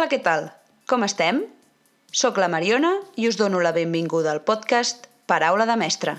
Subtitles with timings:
[0.00, 0.46] Hola, què tal?
[0.88, 1.42] Com estem?
[2.18, 2.88] Soc la Mariona
[3.20, 6.14] i us dono la benvinguda al podcast Paraula de Mestre.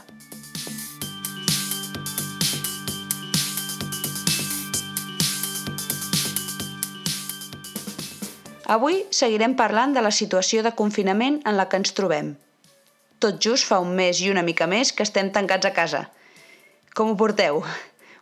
[8.69, 12.35] Avui seguirem parlant de la situació de confinament en la que ens trobem.
[13.17, 16.05] Tot just fa un mes i una mica més que estem tancats a casa.
[16.93, 17.63] Com ho porteu?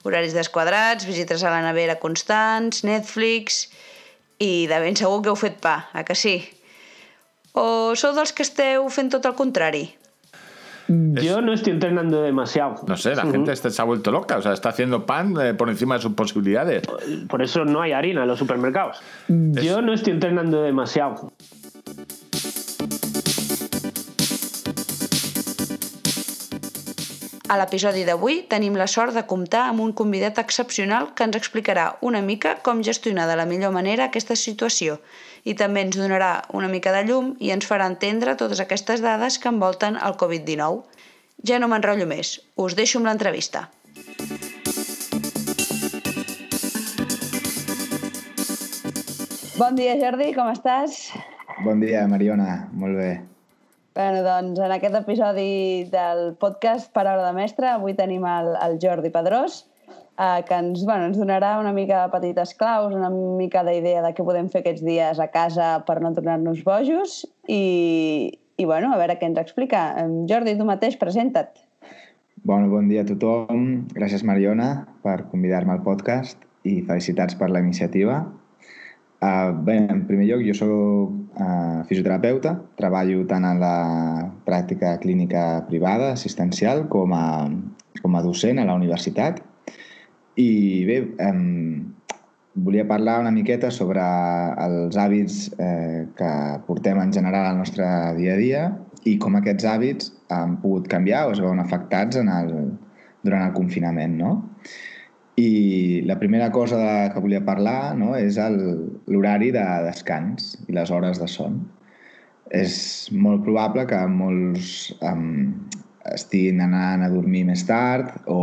[0.07, 3.65] Horaris desquadrats, visites a la nevera constants, Netflix...
[4.39, 6.37] I de ben segur que heu fet pa, a que sí?
[7.53, 9.89] ¿O sou dels que esteu fent tot el contrari?
[10.89, 12.81] Yo no estoy entrenando demasiado.
[12.87, 15.53] No sé, la gente está- se ha vuelto loca, o sea, está haciendo pan eh,
[15.53, 16.81] por encima de sus posibilidades.
[17.27, 18.97] Por eso no hay harina en los supermercados.
[19.27, 21.31] Yo no estoy entrenando demasiado.
[27.49, 31.85] A l'episodi d'avui tenim la sort de comptar amb un convidat excepcional que ens explicarà
[32.05, 34.99] una mica com gestionar de la millor manera aquesta situació
[35.49, 39.39] i també ens donarà una mica de llum i ens farà entendre totes aquestes dades
[39.41, 40.83] que envolten el Covid-19.
[41.49, 43.65] Ja no m'enrotllo més, us deixo amb l'entrevista.
[49.57, 51.01] Bon dia, Jordi, com estàs?
[51.65, 52.69] Bon dia, Mariona.
[52.77, 53.11] Molt bé.
[53.99, 59.09] Bueno, doncs en aquest episodi del podcast Paraula de Mestre avui tenim el, el Jordi
[59.11, 59.57] Pedrós
[59.91, 64.13] eh, que ens, bueno, ens donarà una mica de petites claus, una mica d'idea de
[64.15, 69.01] què podem fer aquests dies a casa per no tornar-nos bojos i, i bueno, a
[69.03, 69.83] veure què ens explica.
[70.31, 71.59] Jordi, tu mateix, presenta't.
[72.47, 73.89] Bueno, bon dia a tothom.
[73.99, 78.21] Gràcies, Mariona, per convidar-me al podcast i felicitats per la iniciativa.
[79.19, 83.75] Uh, bé, en primer lloc, jo soc uh, fisioterapeuta, treballo tant en la
[84.47, 87.45] pràctica clínica privada, assistencial, com a,
[88.01, 89.41] com a docent a la universitat.
[90.39, 90.49] I
[90.87, 90.99] bé,
[91.29, 91.99] um,
[92.63, 94.03] volia parlar una miqueta sobre
[94.65, 96.31] els hàbits eh, que
[96.67, 97.87] portem en general al nostre
[98.17, 98.63] dia a dia
[99.07, 102.53] i com aquests hàbits han pogut canviar o es veuen afectats en el,
[103.23, 104.33] durant el confinament, no?
[105.39, 108.39] I la primera cosa de, que volia parlar no, és
[109.07, 111.61] l'horari de descans i les hores de son.
[112.55, 112.75] És
[113.13, 115.53] molt probable que molts um,
[116.13, 118.41] estiguin anant a dormir més tard o,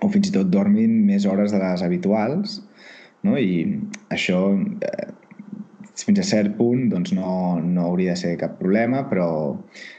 [0.00, 2.58] o fins i tot dormin més hores de les habituals
[3.24, 3.36] no?
[3.38, 3.78] i
[4.14, 4.40] això
[4.88, 5.06] eh,
[6.04, 9.28] fins a cert punt doncs no, no hauria de ser cap problema, però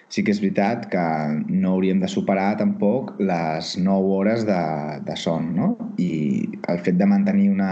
[0.10, 1.06] sí que és veritat que
[1.50, 4.60] no hauríem de superar tampoc les 9 hores de,
[5.08, 5.70] de son, no?
[5.98, 6.12] I
[6.70, 7.72] el fet de mantenir una,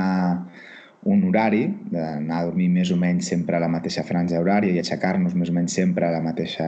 [1.06, 4.82] un horari, d'anar a dormir més o menys sempre a la mateixa franja horària i
[4.82, 6.68] aixecar-nos més o menys sempre a la mateixa,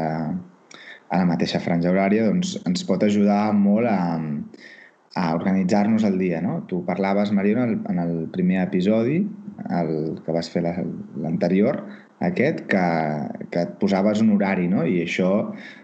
[1.09, 4.19] a la mateixa franja horària, doncs ens pot ajudar molt a,
[5.15, 6.61] a organitzar-nos el dia, no?
[6.69, 9.21] Tu parlaves, Mariona, en el- primer episodi,
[9.69, 10.75] el que vas fer la-
[11.21, 11.81] l'anterior,
[12.25, 12.83] aquest, que,
[13.51, 14.85] que et posaves un horari, no?
[14.87, 15.31] I això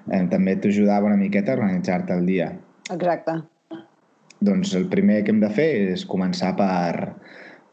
[0.10, 2.52] eh, també t'ajudava una miqueta a organitzar-te el dia.
[2.92, 3.42] Exacte.
[4.42, 7.14] Doncs el primer que hem de fer és començar per,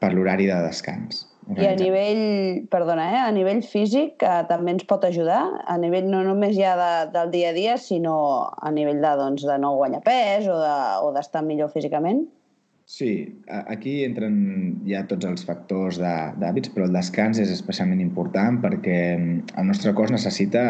[0.01, 1.25] per l'horari de descans.
[1.57, 6.11] I a nivell, perdona, eh, a nivell físic eh, també ens pot ajudar, a nivell
[6.13, 8.19] no només ja de, del dia a dia, sinó
[8.53, 12.27] a nivell de, doncs, de no guanyar pes o de- o d'estar millor físicament.
[12.89, 14.37] Sí, aquí entren
[14.89, 20.09] ja tots els factors d'hàbits, però el descans és especialment important perquè el nostre cos
[20.15, 20.63] necessita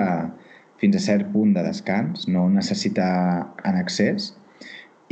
[0.82, 3.06] fins a cert punt de descans, no necessita
[3.70, 4.32] en excés,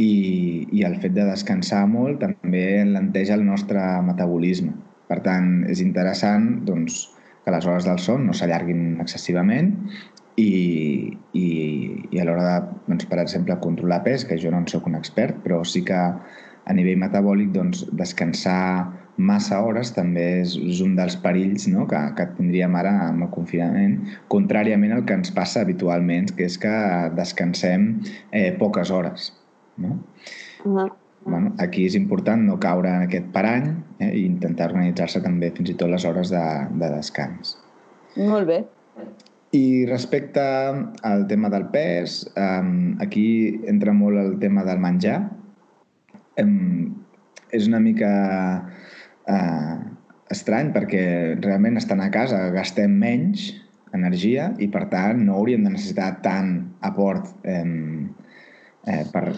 [0.02, 4.74] i, i el fet de descansar molt també enlenteix el nostre metabolisme.
[5.06, 7.04] Per tant, és interessant doncs,
[7.44, 9.70] que les hores del son no s'allarguin excessivament
[10.42, 10.50] i,
[11.38, 11.46] i,
[12.10, 14.98] i a l'hora de, doncs, per exemple, controlar pes, que jo no en sóc un
[14.98, 16.02] expert, però sí que
[16.66, 21.86] a nivell metabòlic doncs, descansar massa hores també és, és un dels perills no?
[21.88, 23.96] que, que tindríem ara amb el confinament,
[24.32, 26.76] contràriament al que ens passa habitualment, que és que
[27.16, 27.88] descansem
[28.30, 29.32] eh, poques hores.
[29.80, 29.98] No?
[30.64, 30.90] Uh -huh.
[31.26, 35.70] Bueno, aquí és important no caure en aquest parany eh, i intentar organitzar-se també fins
[35.70, 37.56] i tot les hores de, de descans.
[38.16, 38.64] Molt bé.
[39.50, 40.40] I respecte
[41.02, 45.18] al tema del pes, um, aquí entra molt el tema del menjar.
[46.40, 47.04] Um,
[47.54, 48.10] és una mica
[49.30, 49.76] uh,
[50.34, 51.04] estrany perquè
[51.38, 53.52] realment estant a casa gastem menys
[53.96, 58.08] energia i per tant no hauríem de necessitar tant aport um,
[58.86, 59.30] eh, per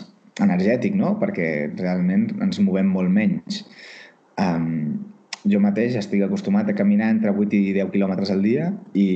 [0.43, 1.15] energètic, no?
[1.21, 3.63] perquè realment ens movem molt menys.
[4.39, 5.05] Um,
[5.47, 9.09] jo mateix estic acostumat a caminar entre 8 i 10 quilòmetres al dia i,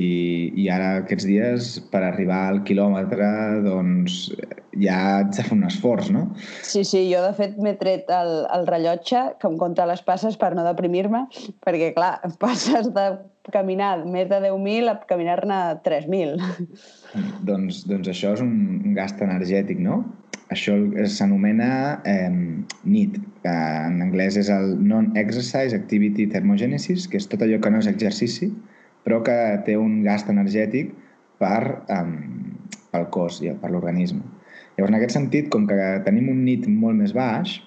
[0.55, 3.27] i ara aquests dies per arribar al quilòmetre
[3.65, 4.29] doncs
[4.79, 6.23] ja haig de fer un esforç, no?
[6.63, 10.39] Sí, sí, jo de fet m'he tret el, el rellotge que em compta les passes
[10.39, 11.25] per no deprimir-me
[11.65, 13.07] perquè clar, passes de
[13.51, 16.37] caminar més de 10.000 a caminar-ne 3.000.
[17.49, 20.03] Doncs, doncs això és un, gast energètic, no?
[20.53, 20.75] Això
[21.09, 23.55] s'anomena eh, NEAT, que
[23.87, 28.51] en anglès és el Non-Exercise Activity Thermogenesis, que és tot allò que no és exercici,
[29.03, 29.35] però que
[29.67, 30.93] té un gast energètic
[31.41, 32.15] per, um,
[32.93, 34.23] pel cos, i per l'organisme.
[34.77, 37.57] Llavors, en aquest sentit, com que tenim un NEAT molt més baix,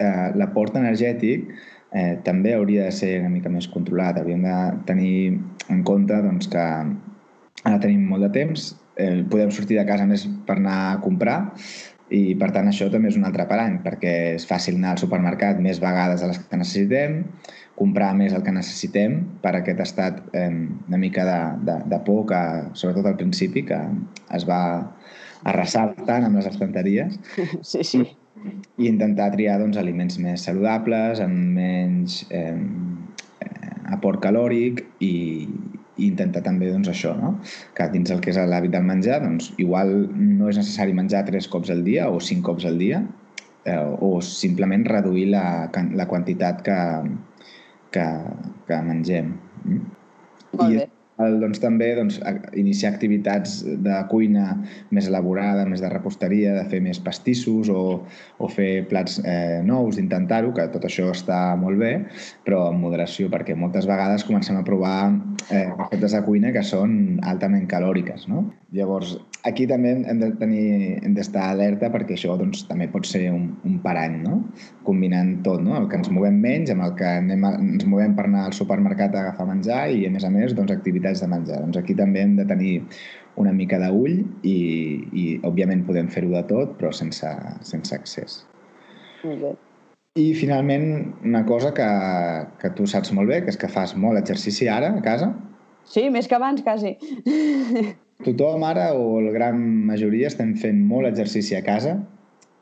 [0.00, 1.50] eh, l'aport energètic
[1.92, 4.20] eh, també hauria de ser una mica més controlat.
[4.20, 4.58] Hauríem de
[4.88, 5.14] tenir
[5.70, 6.66] en compte doncs, que
[7.64, 11.40] ara tenim molt de temps, eh, podem sortir de casa més per anar a comprar,
[12.10, 15.60] i per tant això també és un altre parany perquè és fàcil anar al supermercat
[15.62, 17.20] més vegades de les que necessitem,
[17.78, 21.38] comprar més el que necessitem per aquest estat eh, una mica de,
[21.68, 22.40] de, de por que,
[22.74, 23.78] sobretot al principi, que
[24.36, 24.62] es va
[25.48, 27.16] arrasar tant amb les estanteries.
[27.62, 28.02] Sí, sí.
[28.80, 32.56] I intentar triar doncs, aliments més saludables, amb menys eh,
[33.92, 35.14] aport calòric i,
[35.98, 37.34] i intentar també doncs, això, no?
[37.76, 41.50] que dins el que és l'hàbit del menjar, doncs, igual no és necessari menjar tres
[41.50, 43.02] cops al dia o cinc cops al dia,
[43.64, 45.44] eh, o simplement reduir la,
[45.98, 46.78] la quantitat que,
[47.96, 48.06] que,
[48.70, 49.36] que mengem.
[49.66, 49.84] Mm?
[50.54, 50.89] Molt I, bé
[51.40, 52.18] doncs, també doncs,
[52.58, 54.56] iniciar activitats de cuina
[54.94, 57.82] més elaborada, més de reposteria, de fer més pastissos o,
[58.38, 61.92] o fer plats eh, nous, d'intentar-ho, que tot això està molt bé,
[62.46, 65.10] però amb moderació, perquè moltes vegades comencem a provar
[65.50, 68.26] eh, receptes de cuina que són altament calòriques.
[68.30, 68.46] No?
[68.76, 69.16] Llavors,
[69.48, 73.48] aquí també hem de tenir, hem d'estar alerta perquè això doncs, també pot ser un,
[73.66, 74.36] un parany, no?
[74.86, 75.74] combinant tot, no?
[75.80, 78.54] el que ens movem menys amb el que anem a, ens movem per anar al
[78.54, 81.58] supermercat a agafar menjar i, a més a més, doncs, activitats de menjar.
[81.64, 82.76] Doncs aquí també hem de tenir
[83.40, 84.54] una mica d'ull i,
[85.10, 87.32] i, òbviament, podem fer-ho de tot, però sense,
[87.66, 88.44] sense accés.
[89.24, 89.52] Molt bé.
[90.18, 90.86] I, finalment,
[91.26, 91.88] una cosa que,
[92.62, 95.32] que tu saps molt bé, que és que fas molt exercici ara, a casa.
[95.90, 96.94] Sí, més que abans, quasi.
[98.26, 101.96] Tothom ara, o la gran majoria, estem fent molt exercici a casa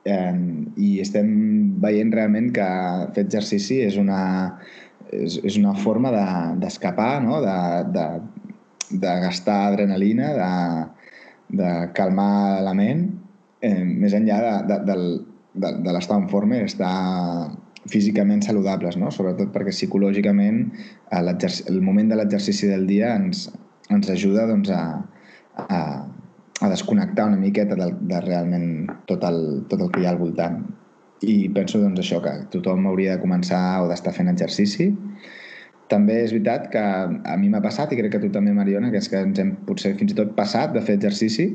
[0.09, 0.35] eh,
[0.79, 1.31] i estem
[1.83, 2.69] veient realment que
[3.17, 4.21] fer exercici és una,
[5.11, 6.13] és, és una forma
[6.61, 7.41] d'escapar, de, no?
[7.45, 7.57] de,
[7.97, 8.07] de,
[8.91, 13.09] de gastar adrenalina, de, de calmar la ment,
[13.61, 14.99] eh, més enllà de, de, de,
[15.55, 16.93] de, de l'estar en forma i estar
[17.89, 19.11] físicament saludables, no?
[19.15, 20.65] sobretot perquè psicològicament
[21.15, 23.47] el moment de l'exercici del dia ens,
[23.89, 24.83] ens ajuda doncs, a,
[25.57, 25.79] a,
[26.61, 30.21] a desconnectar una miqueta de, de realment tot el, tot el que hi ha al
[30.21, 30.61] voltant.
[31.25, 34.93] I penso doncs, això, que tothom hauria de començar o d'estar fent exercici.
[35.89, 39.01] També és veritat que a mi m'ha passat, i crec que tu també, Mariona, que
[39.01, 41.51] és que ens hem potser fins i tot passat de fer exercici.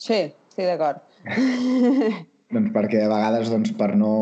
[0.00, 1.04] Sí, estic d'acord.
[2.54, 4.12] doncs perquè a vegades doncs, per no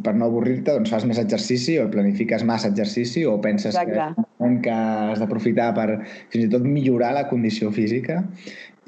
[0.00, 4.24] per no avorrir-te, doncs fas més exercici o planifiques massa exercici o penses Exacte.
[4.38, 4.76] que, que
[5.12, 5.88] has d'aprofitar per
[6.32, 8.22] fins i tot millorar la condició física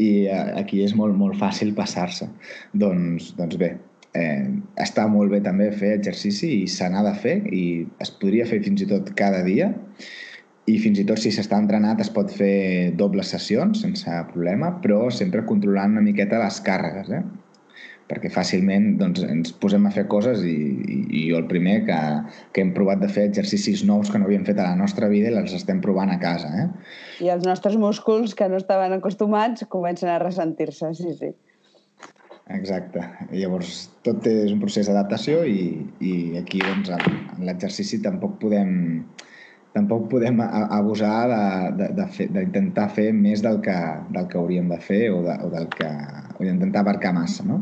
[0.01, 2.31] i eh, aquí és molt, molt fàcil passar-se.
[2.73, 3.75] Doncs, doncs bé,
[4.15, 4.51] eh,
[4.81, 7.65] està molt bé també fer exercici i se n'ha de fer i
[8.03, 9.73] es podria fer fins i tot cada dia
[10.71, 15.11] i fins i tot si s'està entrenat es pot fer dobles sessions sense problema, però
[15.13, 17.11] sempre controlant una miqueta les càrregues.
[17.13, 17.25] Eh?
[18.05, 22.01] perquè fàcilment doncs, ens posem a fer coses i, i, i jo el primer que,
[22.53, 25.33] que hem provat de fer exercicis nous que no havíem fet a la nostra vida
[25.33, 26.51] i els estem provant a casa.
[26.53, 26.67] Eh?
[27.25, 31.33] I els nostres músculs que no estaven acostumats comencen a ressentir-se, sí, sí.
[32.53, 33.01] Exacte.
[33.33, 35.61] Llavors, tot és un procés d'adaptació i,
[36.05, 38.75] i aquí doncs, en l'exercici tampoc podem
[39.75, 41.27] tampoc podem abusar
[41.75, 43.75] d'intentar fer més del que,
[44.15, 47.59] del que hauríem de fer o, de, o del que o d'intentar abarcar massa, no?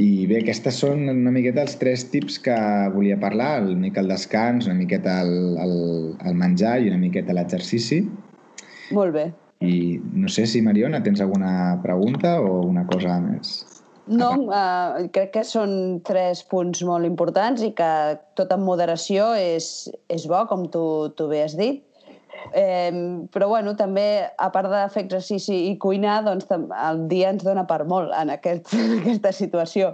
[0.00, 2.56] I bé, aquestes són una miqueta els tres tips que
[2.94, 5.76] volia parlar, una mica el descans, una miqueta el, el,
[6.24, 8.00] el menjar i una miqueta l'exercici.
[8.96, 9.28] Molt bé.
[9.62, 13.60] I no sé si, Mariona, tens alguna pregunta o una cosa més?
[14.10, 17.92] No, uh, crec que són tres punts molt importants i que
[18.38, 20.84] tot en moderació és, és bo, com tu,
[21.16, 21.84] tu bé has dit.
[22.50, 22.90] Eh,
[23.30, 27.62] però bueno, també, a part de fer exercici i cuinar, doncs el dia ens dona
[27.68, 29.92] per molt en, aquest, en aquesta situació.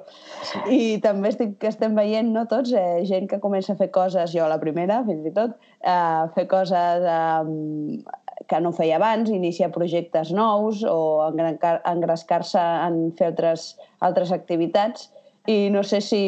[0.48, 0.62] Sí.
[0.72, 4.48] I també estic, estem veient, no tots, eh, gent que comença a fer coses, jo
[4.48, 10.32] la primera, fins i tot, eh, fer coses eh, que no feia abans, iniciar projectes
[10.32, 15.10] nous o engrescar-se en fer altres, altres activitats.
[15.48, 16.22] I no sé si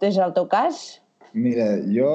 [0.00, 1.00] és el teu cas.
[1.32, 2.10] Mira, jo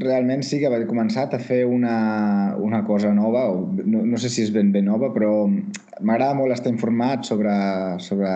[0.00, 4.30] realment sí que he començat a fer una, una cosa nova, o no, no sé
[4.32, 7.54] si és ben bé nova, però m'agrada molt estar informat sobre,
[8.02, 8.32] sobre,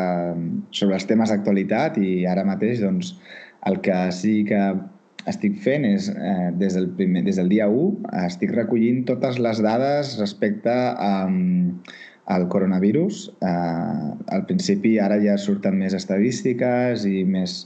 [0.71, 3.17] sobre els temes d'actualitat i ara mateix doncs,
[3.67, 4.61] el que sí que
[5.29, 9.63] estic fent és, eh, des, del primer, des del dia 1, estic recollint totes les
[9.65, 11.13] dades respecte a,
[12.29, 13.29] al coronavirus.
[13.41, 17.63] Eh, al principi ara ja surten més estadístiques i més,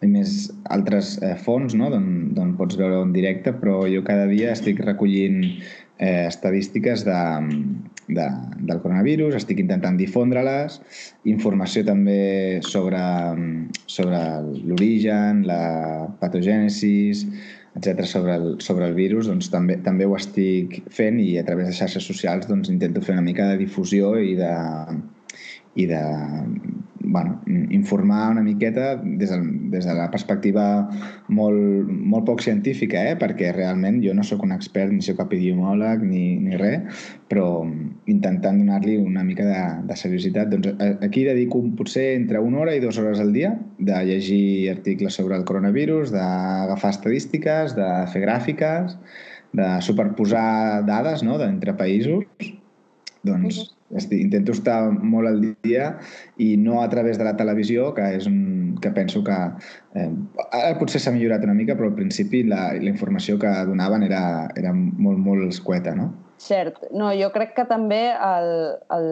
[0.00, 1.90] i més altres eh, fonts no?
[1.92, 7.20] d'on pots veure en directe, però jo cada dia estic recollint eh, estadístiques de,
[8.08, 8.26] de,
[8.66, 10.80] del coronavirus, estic intentant difondre-les,
[11.30, 13.00] informació també sobre,
[13.86, 14.20] sobre
[14.64, 15.62] l'origen, la
[16.20, 17.26] patogènesis,
[17.78, 21.70] etc sobre el, sobre el virus, doncs també, també ho estic fent i a través
[21.70, 24.54] de xarxes socials doncs, intento fer una mica de difusió i de,
[25.78, 26.02] i de
[27.02, 27.40] bueno,
[27.70, 30.64] informar una miqueta des, del, des de la perspectiva
[31.28, 33.16] molt, molt poc científica, eh?
[33.16, 37.00] perquè realment jo no sóc un expert, ni sóc epidemiòleg ni, ni res,
[37.32, 37.64] però
[38.10, 40.52] intentant donar-li una mica de, de seriositat.
[40.52, 45.16] Doncs aquí dedico potser entre una hora i dues hores al dia de llegir articles
[45.16, 48.96] sobre el coronavirus, d'agafar estadístiques, de fer gràfiques,
[49.56, 51.40] de superposar dades no?
[51.48, 52.28] entre països.
[53.24, 55.92] Doncs estic, intento estar molt al dia
[56.38, 59.36] i no a través de la televisió, que és un, que penso que
[59.98, 60.08] eh,
[60.50, 64.22] ara potser s'ha millorat una mica, però al principi la, la informació que donaven era,
[64.56, 66.10] era molt, molt escueta, no?
[66.40, 66.86] Cert.
[66.96, 68.52] No, jo crec que també el,
[68.96, 69.08] el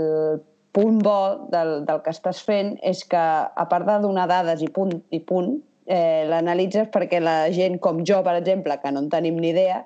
[0.73, 4.70] punt bo del, del que estàs fent és que, a part de donar dades i
[4.73, 5.56] punt, i punt
[5.88, 9.82] eh, l'analitzes perquè la gent com jo, per exemple, que no en tenim ni idea,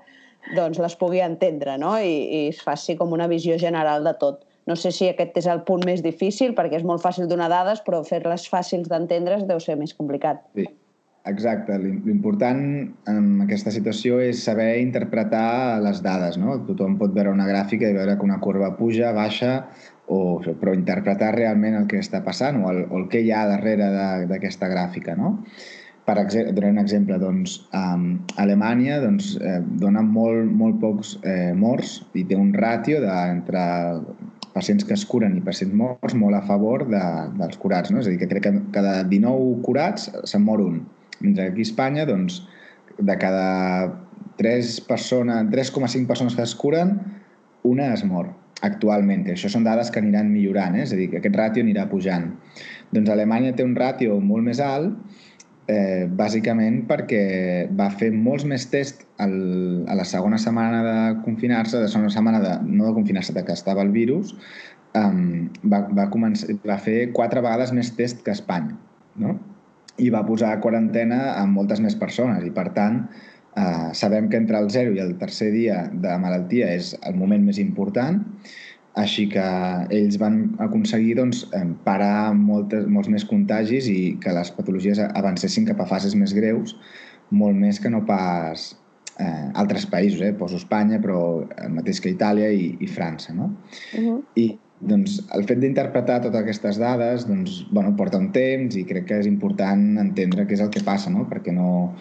[0.57, 1.95] doncs les pugui entendre no?
[1.99, 4.43] I, i es faci com una visió general de tot.
[4.71, 7.83] No sé si aquest és el punt més difícil, perquè és molt fàcil donar dades,
[7.87, 10.45] però fer-les fàcils d'entendre deu ser més complicat.
[10.55, 10.69] Sí,
[11.27, 11.79] exacte.
[11.83, 12.63] L'important
[13.11, 16.39] en aquesta situació és saber interpretar les dades.
[16.39, 16.61] No?
[16.69, 19.67] Tothom pot veure una gràfica i veure que una corba puja, baixa,
[20.07, 23.47] o, però interpretar realment el que està passant o el, o el que hi ha
[23.51, 23.91] darrere
[24.31, 25.19] d'aquesta gràfica.
[25.19, 25.39] No?
[26.05, 28.07] per donaré un exemple, doncs, um,
[28.43, 33.63] Alemanya doncs, eh, dona molt, molt pocs eh, morts i té un ràtio de, entre
[34.53, 37.03] pacients que es curen i pacients morts molt a favor de,
[37.39, 37.93] dels curats.
[37.93, 38.03] No?
[38.03, 40.83] És a dir, que crec que cada 19 curats se'n mor un.
[41.23, 42.43] Mentre aquí a Espanya, doncs,
[42.99, 43.49] de cada
[44.41, 46.97] 3 persones, 3,5 persones que es curen,
[47.63, 48.31] una es mor
[48.63, 49.27] actualment.
[49.31, 50.87] Això són dades que aniran millorant, eh?
[50.87, 52.31] és a dir, que aquest ràtio anirà pujant.
[52.95, 54.95] Doncs Alemanya té un ràtio molt més alt
[55.71, 57.23] eh, bàsicament perquè
[57.79, 62.43] va fer molts més tests el, a la segona setmana de confinar-se, de segona setmana
[62.43, 64.35] de, no de confinar-se, de que estava el virus,
[64.99, 68.77] um, va, va, començar, va fer quatre vegades més test que Espanya,
[69.23, 69.39] no?
[70.01, 73.03] i va posar a quarantena amb moltes més persones i per tant
[73.61, 77.45] eh, sabem que entre el 0 i el tercer dia de malaltia és el moment
[77.45, 78.23] més important
[78.99, 79.45] així que
[79.97, 81.47] ells van aconseguir doncs,
[81.87, 86.77] parar moltes, molts més contagis i que les patologies avancessin cap a fases més greus,
[87.31, 88.73] molt més que no pas
[89.19, 90.35] eh, altres països, eh?
[90.37, 93.33] poso Espanya, però el mateix que Itàlia i, i França.
[93.37, 93.55] No?
[93.97, 94.19] Uh -huh.
[94.37, 94.47] I
[94.83, 99.19] doncs, el fet d'interpretar totes aquestes dades doncs, bueno, porta un temps i crec que
[99.23, 101.29] és important entendre què és el que passa, no?
[101.31, 101.95] perquè no,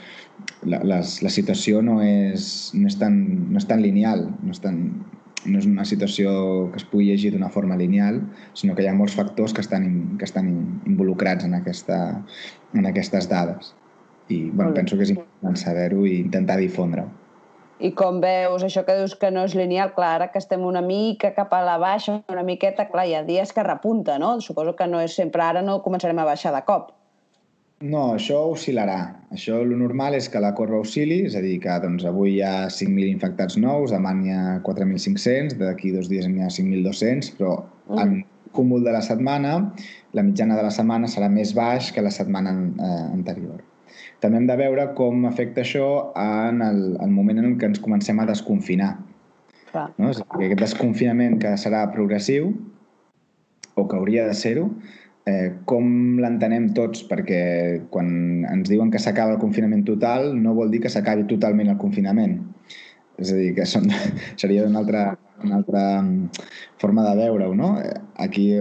[0.66, 3.18] la, les, la situació no és, no, és tan,
[3.52, 5.06] no és tan lineal, no és tan,
[5.46, 6.32] no és una situació
[6.72, 8.22] que es pugui llegir d'una forma lineal,
[8.58, 10.52] sinó que hi ha molts factors que estan, que estan
[10.90, 11.98] involucrats en, aquesta,
[12.74, 13.74] en aquestes dades.
[14.30, 17.10] I bueno, penso que és important saber-ho i intentar difondre-ho.
[17.82, 20.84] I com veus, això que dius que no és lineal, clar, ara que estem una
[20.86, 24.36] mica cap a la baixa, una miqueta, clar, hi ha dies que repunta, no?
[24.46, 26.92] Suposo que no és sempre ara, no començarem a baixar de cop.
[27.82, 29.00] No, això oscil·larà.
[29.34, 32.42] Això, el normal és que la corba oscil·li, és a dir, que doncs, avui hi
[32.46, 37.56] ha 5.000 infectats nous, demà n'hi ha 4.500, d'aquí dos dies n'hi ha 5.200, però
[37.90, 38.04] mm.
[38.04, 38.16] en
[38.54, 39.56] cúmul de la setmana,
[40.14, 43.64] la mitjana de la setmana serà més baix que la setmana eh, anterior.
[44.22, 45.88] També hem de veure com afecta això
[46.20, 48.94] en el, el moment en què ens comencem a desconfinar.
[49.72, 49.88] Clar.
[49.98, 50.12] No?
[50.12, 52.52] És a dir, aquest desconfinament que serà progressiu,
[53.74, 54.68] o que hauria de ser-ho,
[55.30, 57.42] eh, com l'entenem tots, perquè
[57.94, 61.80] quan ens diuen que s'acaba el confinament total no vol dir que s'acabi totalment el
[61.82, 62.40] confinament.
[63.22, 63.90] És a dir, que són,
[64.42, 65.04] seria una altra,
[65.44, 66.48] una altra mm,
[66.82, 67.76] forma de veure-ho, no?
[68.24, 68.56] Aquí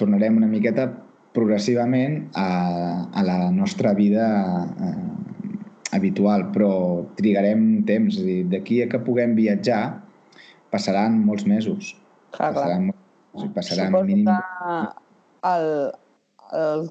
[0.00, 0.88] tornarem una miqueta
[1.34, 4.26] progressivament a, a la nostra vida
[4.82, 5.10] eh,
[5.94, 6.72] habitual, però
[7.18, 8.16] trigarem temps.
[8.16, 10.00] És a dir, d'aquí a que puguem viatjar
[10.74, 11.94] passaran molts mesos.
[12.34, 13.52] Clar, passaran, clar.
[13.54, 14.26] Passaran Suposo mínim...
[14.26, 15.09] que
[15.46, 15.68] el,
[16.56, 16.88] el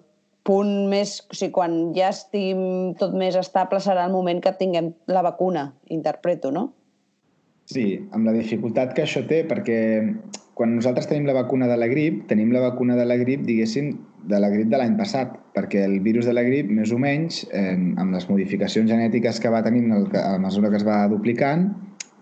[0.47, 1.19] punt més...
[1.29, 5.69] O sigui, quan ja estigui tot més estable serà el moment que tinguem la vacuna,
[5.93, 6.69] interpreto, no?
[7.69, 9.79] Sí, amb la dificultat que això té, perquè
[10.57, 13.93] quan nosaltres tenim la vacuna de la grip, tenim la vacuna de la grip, diguéssim,
[14.29, 17.43] de la grip de l'any passat, perquè el virus de la grip, més o menys,
[17.53, 21.69] eh, amb les modificacions genètiques que va tenint el, a mesura que es va duplicant,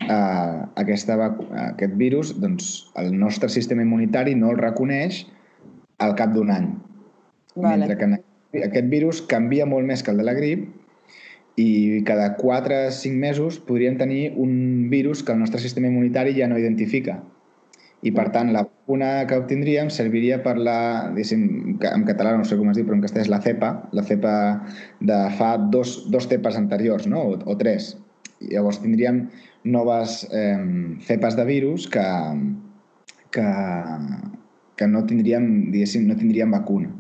[0.04, 1.18] eh, aquesta,
[1.64, 2.70] aquest virus, doncs,
[3.00, 5.24] el nostre sistema immunitari no el reconeix
[5.98, 6.68] al cap d'un any.
[7.56, 7.88] Vale.
[7.88, 10.68] Mentre que aquest virus canvia molt més que el de la grip
[11.58, 16.38] i cada 4 o 5 mesos podríem tenir un virus que el nostre sistema immunitari
[16.38, 17.18] ja no identifica.
[18.06, 22.60] I, per tant, la vacuna que obtindríem serviria per la, diguéssim, en català no sé
[22.60, 24.34] com es diu, però en castellà és la cepa, la cepa
[25.02, 27.24] de fa dos, dos cepes anteriors, no?
[27.26, 27.96] o, o tres.
[28.38, 29.24] I llavors tindríem
[29.66, 30.62] noves eh,
[31.10, 32.06] cepes de virus que,
[33.34, 33.48] que,
[34.78, 36.94] que no tindríem, diguéssim, no tindríem vacuna.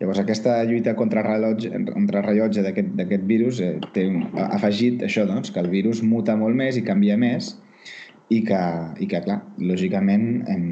[0.00, 4.08] Llavors, aquesta lluita contra el rellotge, contra el rellotge d'aquest virus eh, té
[4.48, 7.52] afegit això, doncs, que el virus muta molt més i canvia més
[8.34, 8.60] i que,
[9.04, 10.66] i que clar, lògicament, em,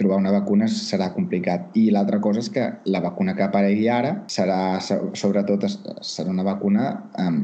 [0.00, 1.68] trobar una vacuna serà complicat.
[1.78, 5.68] I l'altra cosa és que la vacuna que aparegui ara serà, sobretot,
[6.02, 6.88] serà una vacuna
[7.20, 7.42] em,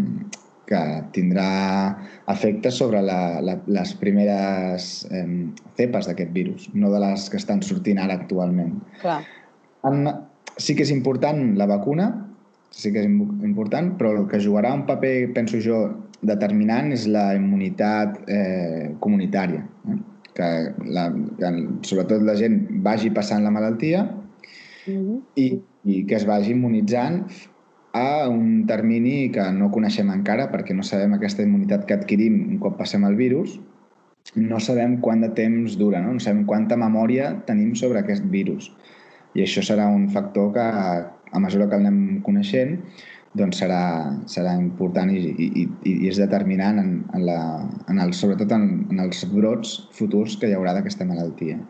[0.71, 0.81] que
[1.15, 1.51] tindrà
[2.31, 7.63] efectes sobre la, la, les primeres em, cepes d'aquest virus, no de les que estan
[7.67, 8.77] sortint ara actualment.
[9.03, 9.19] Clar.
[9.91, 10.07] En,
[10.63, 12.11] sí que és important la vacuna,
[12.71, 15.83] sí que és important, però el que jugarà un paper, penso jo,
[16.23, 19.65] determinant és la immunitat eh, comunitària.
[19.91, 19.99] Eh?
[20.37, 20.49] Que,
[20.87, 21.09] la,
[21.41, 21.49] que
[21.89, 25.19] sobretot la gent vagi passant la malaltia mm -hmm.
[25.35, 25.47] i,
[25.91, 27.27] i que es vagi immunitzant
[27.97, 32.59] a un termini que no coneixem encara perquè no sabem aquesta immunitat que adquirim un
[32.63, 33.59] cop passem el virus
[34.37, 38.71] no sabem quant de temps dura, no, no sabem quanta memòria tenim sobre aquest virus
[39.35, 40.67] i això serà un factor que
[41.31, 42.79] a mesura que el anem coneixent
[43.39, 43.83] doncs serà,
[44.27, 47.41] serà important i, i, i és determinant en, en la,
[47.91, 51.61] en el, sobretot en, en els brots futurs que hi haurà d'aquesta malaltia.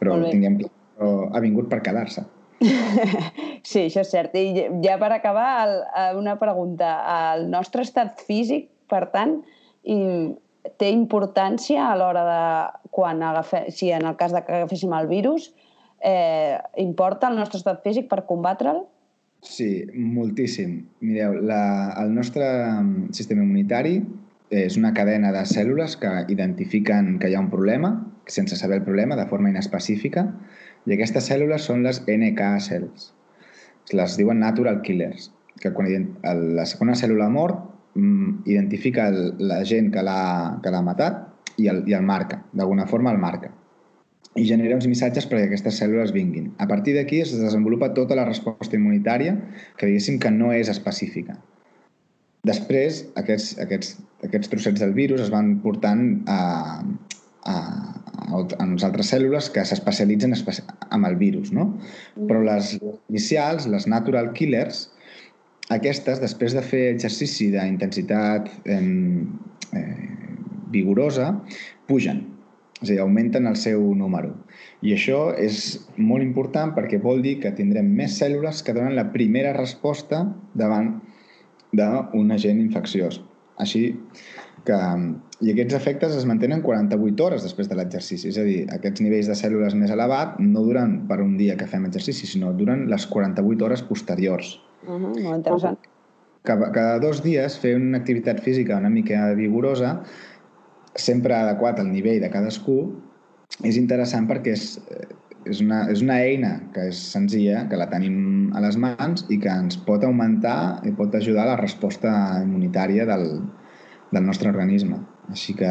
[0.00, 0.72] Però tinguem clar,
[1.30, 2.26] ha vingut per quedar-se.
[3.64, 4.34] Sí, això és cert.
[4.36, 5.76] I ja per acabar, el,
[6.20, 6.94] una pregunta.
[7.34, 9.38] El nostre estat físic, per tant,
[9.84, 9.98] i
[10.80, 12.40] té importància a l'hora de
[12.94, 15.50] quan agafem, si en el cas de que agaféssim el virus,
[16.04, 18.84] eh, importa el nostre estat físic per combatre'l?
[19.44, 20.78] Sí, moltíssim.
[21.04, 23.98] Mireu, la, el nostre mm, sistema immunitari
[24.54, 27.92] és una cadena de cèl·lules que identifiquen que hi ha un problema,
[28.26, 30.28] sense saber el problema, de forma inespecífica,
[30.86, 33.10] i aquestes cèl·lules són les NK cells.
[33.92, 35.90] Les diuen natural killers, que quan
[36.56, 37.60] la segona cèl·lula mort
[37.94, 43.20] mm, identifica la gent que l'ha matat i el, i el marca, d'alguna forma el
[43.22, 43.52] marca
[44.34, 46.48] i genera uns missatges perquè aquestes cèl·lules vinguin.
[46.58, 49.36] A partir d'aquí es desenvolupa tota la resposta immunitària
[49.78, 51.36] que diguéssim que no és específica.
[52.44, 53.94] Després, aquests, aquests,
[54.26, 56.40] aquests trossets del virus es van portant a,
[57.48, 57.54] a,
[58.24, 61.70] a unes altres cèl·lules que s'especialitzen amb el virus, no?
[62.16, 64.88] Però les inicials, les natural killers,
[65.74, 68.80] aquestes, després de fer exercici d'intensitat eh,
[69.76, 69.88] eh,
[70.74, 71.32] vigorosa,
[71.88, 72.24] pugen
[72.84, 74.34] és a dir, augmenten el seu número.
[74.84, 79.06] I això és molt important perquè vol dir que tindrem més cèl·lules que donen la
[79.14, 80.98] primera resposta davant
[81.74, 83.20] d'un agent infecciós.
[83.62, 83.94] Així
[84.66, 84.80] que...
[85.44, 88.30] I aquests efectes es mantenen 48 hores després de l'exercici.
[88.30, 91.68] És a dir, aquests nivells de cèl·lules més elevat no duren per un dia que
[91.68, 94.54] fem exercici, sinó duren les 48 hores posteriors.
[94.86, 95.78] Uh -huh, molt interessant.
[96.44, 100.02] Cada, cada dos dies fer una activitat física una mica vigorosa
[100.94, 102.78] sempre adequat al nivell de cadascú,
[103.62, 104.80] és interessant perquè és,
[105.44, 109.38] és, una, és una eina que és senzilla, que la tenim a les mans i
[109.38, 112.10] que ens pot augmentar i pot ajudar a la resposta
[112.42, 113.42] immunitària del,
[114.14, 115.00] del nostre organisme.
[115.32, 115.70] Així que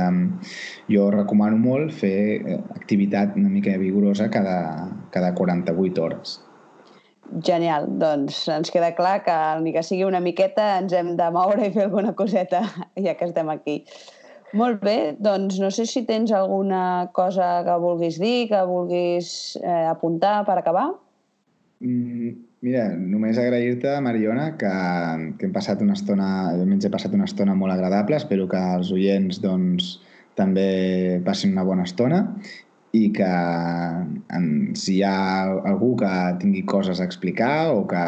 [0.92, 6.40] jo recomano molt fer eh, activitat una mica vigorosa cada, cada 48 hores.
[7.46, 11.70] Genial, doncs ens queda clar que ni que sigui una miqueta ens hem de moure
[11.70, 12.62] i fer alguna coseta
[13.06, 13.82] ja que estem aquí.
[14.54, 19.88] Molt bé, doncs no sé si tens alguna cosa que vulguis dir, que vulguis eh,
[19.90, 20.92] apuntar per acabar.
[21.82, 24.74] Mm, mira, només agrair-te, Mariona, que,
[25.38, 28.92] que hem passat una estona, almenys he passat una estona molt agradable, espero que els
[28.96, 29.98] oients doncs,
[30.38, 32.24] també passin una bona estona
[32.94, 33.30] i que
[34.38, 34.46] en,
[34.78, 36.10] si hi ha algú que
[36.42, 38.04] tingui coses a explicar o que,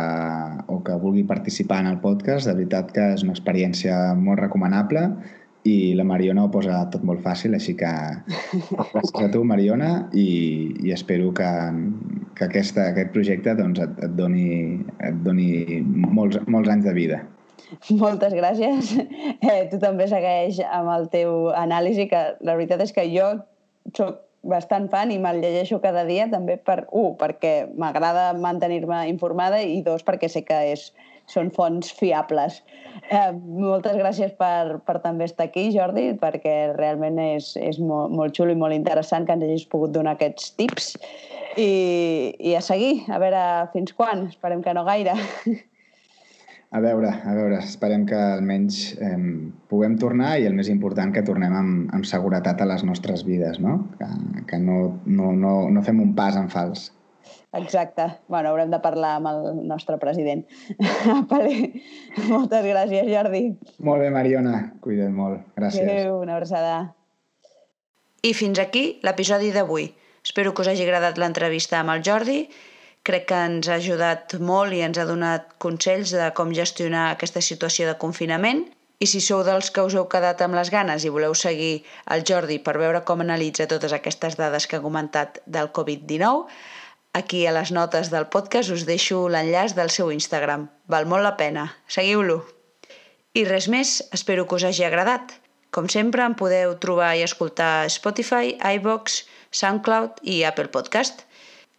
[0.69, 5.07] o que vulgui participar en el podcast, de veritat que és una experiència molt recomanable
[5.65, 7.89] i la Mariona ho posa tot molt fàcil, així que
[8.93, 10.29] gràcies a tu, Mariona, i,
[10.85, 11.49] i espero que,
[12.35, 14.45] que aquesta, aquest projecte doncs, et, et, doni,
[15.07, 15.49] et doni
[15.85, 17.21] molts, molts anys de vida.
[18.03, 18.93] Moltes gràcies.
[19.45, 23.27] Eh, tu també segueix amb el teu anàlisi, que la veritat és que jo
[23.93, 29.61] sóc bastant fan i me'l llegeixo cada dia també per, un, perquè m'agrada mantenir-me informada
[29.61, 30.87] i dos, perquè sé que és,
[31.31, 32.61] són fonts fiables.
[33.09, 38.35] Eh, moltes gràcies per, per també estar aquí, Jordi, perquè realment és, és molt, molt
[38.37, 40.95] xulo i molt interessant que ens hagis pogut donar aquests tips.
[41.55, 41.69] I,
[42.39, 45.15] i a seguir, a veure fins quan, esperem que no gaire.
[46.75, 49.19] A veure, a veure, esperem que almenys eh,
[49.71, 53.61] puguem tornar i el més important que tornem amb, amb seguretat a les nostres vides,
[53.63, 53.77] no?
[53.99, 54.09] Que,
[54.49, 56.89] que no, no, no, no fem un pas en fals.
[57.55, 58.07] Exacte.
[58.27, 60.43] Bueno, haurem de parlar amb el nostre president.
[62.33, 63.43] Moltes gràcies, Jordi.
[63.79, 64.59] Molt bé, Mariona.
[64.83, 65.43] Cuida't molt.
[65.57, 65.87] Gràcies.
[65.87, 66.77] Adéu, una abraçada.
[68.25, 69.91] I fins aquí l'episodi d'avui.
[70.25, 72.39] Espero que us hagi agradat l'entrevista amb el Jordi
[73.05, 77.43] crec que ens ha ajudat molt i ens ha donat consells de com gestionar aquesta
[77.47, 78.65] situació de confinament.
[79.03, 81.83] I si sou dels que us heu quedat amb les ganes i voleu seguir
[82.15, 86.47] el Jordi per veure com analitza totes aquestes dades que ha comentat del Covid-19,
[87.15, 90.67] aquí a les notes del podcast us deixo l'enllaç del seu Instagram.
[90.91, 91.69] Val molt la pena.
[91.87, 92.41] Seguiu-lo.
[93.35, 95.33] I res més, espero que us hagi agradat.
[95.75, 101.25] Com sempre, em podeu trobar i escoltar Spotify, iVox, SoundCloud i Apple Podcast.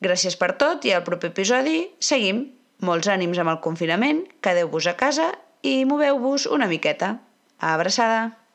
[0.04, 2.44] Gràcies per tot i al proper episodi seguim.
[2.84, 5.30] Molts ànims amb el confinament, quedeu-vos a casa
[5.64, 7.16] i moveu-vos una miqueta.
[7.56, 8.45] Abraçada!